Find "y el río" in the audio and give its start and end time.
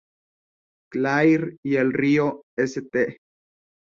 1.63-2.41